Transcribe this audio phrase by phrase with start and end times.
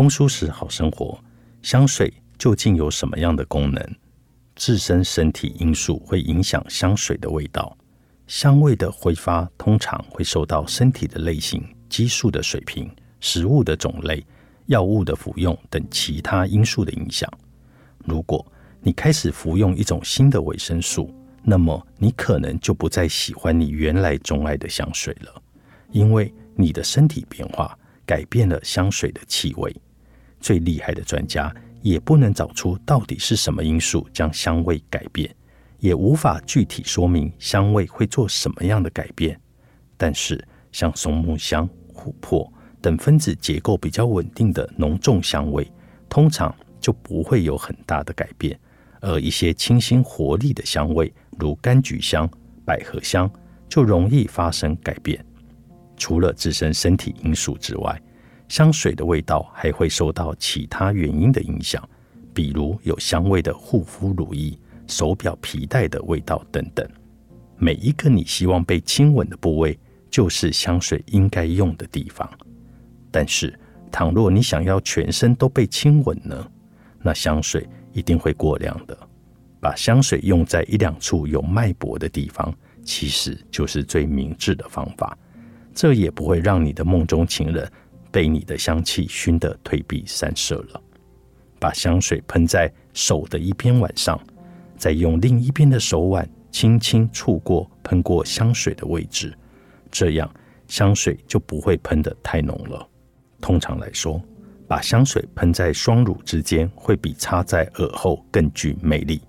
[0.00, 1.22] 风舒适好生活，
[1.60, 3.96] 香水究竟有什么样的功能？
[4.56, 7.76] 自身身体因素会影响香水的味道。
[8.26, 12.90] 香味的挥发通常会受到身体的类型、激素的水平、
[13.20, 14.24] 食物的种类、
[14.68, 17.30] 药物的服用等其他因素的影响。
[17.98, 18.42] 如果
[18.80, 25.42] 你开始服用一种新的维生素，那么你可能就不再喜欢你原来钟爱的香水了，
[25.92, 29.76] 因为你的身体变化改变了香水的气味。
[30.40, 35.34] 最厉害的专家也不能找出到底是什么因素将香味改变，
[35.78, 39.38] 也无法具体说明香味会做什么样的改变。
[39.96, 40.42] 但是，
[40.72, 42.50] 像松木香、琥珀
[42.80, 45.70] 等分子结构比较稳定的浓重香味，
[46.08, 48.56] 通常就不会有很大的改变；
[49.00, 52.28] 而一些清新活力的香味，如柑橘香、
[52.64, 53.30] 百合香，
[53.68, 55.22] 就容易发生改变。
[55.96, 58.00] 除了自身身体因素之外，
[58.50, 61.88] 香水的味道还会受到其他原因的影响，
[62.34, 66.84] 比如有香味的护肤乳液、手表皮带的味道等等。
[67.58, 69.78] 每一个你希望被亲吻的部位，
[70.10, 72.28] 就是香水应该用的地方。
[73.08, 73.56] 但是，
[73.88, 76.50] 倘若你想要全身都被亲吻呢？
[77.00, 78.98] 那香水一定会过量的。
[79.60, 85.16] 把香水用在一两处有脉搏的地方，其实就是最明智的方法。
[85.72, 87.70] 这也不会让你的梦中情人。
[88.10, 90.82] 被你的香气熏得退避三舍了。
[91.58, 94.18] 把香水喷在手的一边腕上，
[94.76, 99.36] 再用另一边的手腕轻轻触过喷过香水的位置，
[99.90, 100.30] 这样
[100.66, 102.88] 香水就不会喷得太浓了。
[103.40, 104.20] 通常来说，
[104.66, 109.20] 把香水喷在双乳之间会比插在耳后更具魅力，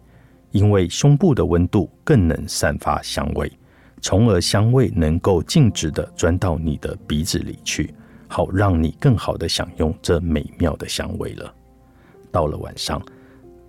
[0.52, 3.52] 因为胸部的温度更能散发香味，
[4.02, 7.94] 从而香味能够径直的钻到你的鼻子里去。
[8.34, 11.54] 好，让你更好的享用这美妙的香味了。
[12.32, 13.06] 到了晚上，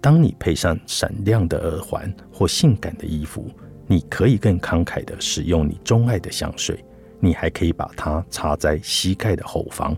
[0.00, 3.50] 当你配上闪亮的耳环或性感的衣服，
[3.88, 6.84] 你可以更慷慨的使用你钟爱的香水。
[7.18, 9.96] 你还可以把它插在膝盖的后方，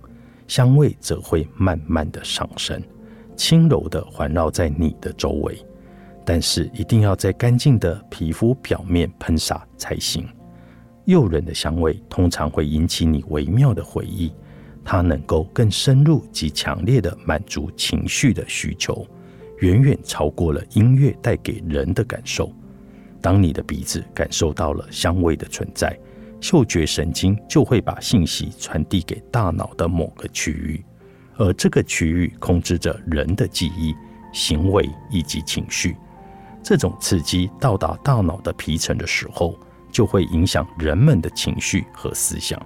[0.48, 2.82] 香味则会慢慢的上升，
[3.36, 5.62] 轻柔的环绕在你的周围。
[6.24, 10.26] 但是一定要在干净的皮肤表面喷洒才行。
[11.04, 14.32] 诱人的香味通常会引起你微妙的回忆。
[14.84, 19.06] 它能够更深入及强烈的满足情绪的需求，
[19.60, 22.52] 远远超过了音乐带给人的感受。
[23.20, 25.98] 当你的鼻子感受到了香味的存在，
[26.40, 30.84] 嗅觉神经就会把信息传递给大脑的某个区域，
[31.36, 33.94] 而这个区域控制着人的记忆、
[34.32, 35.96] 行为以及情绪。
[36.62, 39.58] 这种刺激到达大脑的皮层的时候，
[39.90, 42.60] 就会影响人们的情绪和思想。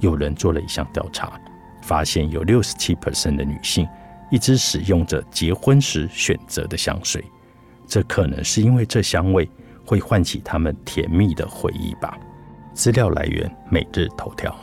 [0.00, 1.40] 有人做了一项调查，
[1.82, 3.86] 发现有六十七 percent 的女性
[4.30, 7.24] 一直使用着结婚时选择的香水，
[7.86, 9.48] 这可能是因为这香味
[9.84, 12.18] 会唤起他们甜蜜的回忆吧。
[12.72, 14.54] 资料来源：每日头条。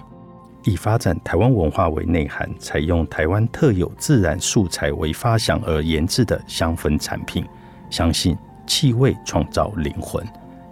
[0.64, 7.46] 以发展台湾文化为内涵，采用台湾特有自然素材为发想而研制的香氛产品，
[7.90, 10.22] 相信气味创造灵魂。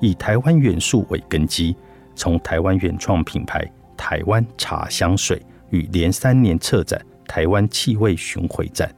[0.01, 1.77] 以台湾元素为根基，
[2.13, 3.65] 从台湾原创品牌。
[3.97, 8.93] 台湾茶香水与连三年策展台湾气味巡回展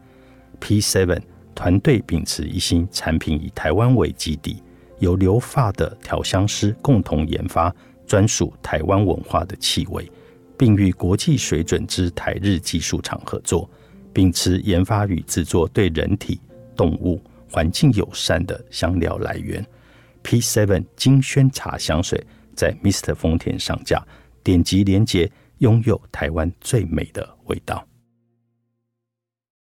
[0.60, 1.22] ，P Seven
[1.56, 4.62] 团队秉持一心，产品以台湾为基底，
[5.00, 7.74] 由留发的调香师共同研发
[8.06, 10.10] 专属台湾文化的气味，
[10.58, 13.70] 并与国际水准之台日技术厂合作，
[14.14, 16.40] 秉持研发与制作对人体、
[16.76, 19.66] 动物、环境友善的香料来源。
[20.22, 22.22] P Seven 金萱茶香水
[22.54, 24.06] 在 Mr 丰田上架。
[24.48, 27.86] 点击连接，拥有台湾最美的味道。